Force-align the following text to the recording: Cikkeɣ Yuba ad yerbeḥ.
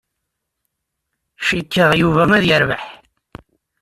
Cikkeɣ 1.47 1.91
Yuba 1.99 2.23
ad 2.37 2.43
yerbeḥ. 2.49 2.83